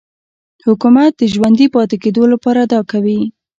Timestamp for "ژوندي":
1.33-1.67